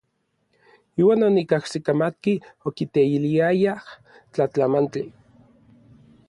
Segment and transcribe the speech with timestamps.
[1.01, 2.33] Iuan onikajsikamatki
[2.71, 3.85] okiteiliayaj
[4.33, 5.05] tlatlamantli.